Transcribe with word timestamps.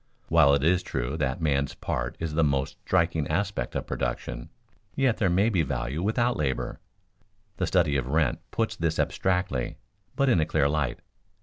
While 0.29 0.55
it 0.55 0.63
is 0.63 0.81
true 0.81 1.15
that 1.17 1.43
man's 1.43 1.75
part 1.75 2.15
is 2.19 2.33
the 2.33 2.43
most 2.43 2.71
striking 2.87 3.27
aspect 3.27 3.75
of 3.75 3.85
production, 3.85 4.49
yet 4.95 5.17
there 5.17 5.29
may 5.29 5.47
be 5.47 5.61
value 5.61 6.01
without 6.01 6.35
labor. 6.37 6.79
The 7.57 7.67
study 7.67 7.97
of 7.97 8.07
rent 8.07 8.39
puts 8.49 8.75
this 8.75 8.97
abstractly, 8.97 9.77
but 10.15 10.27
in 10.27 10.39
a 10.39 10.45
clear 10.47 10.67
light. 10.67 11.01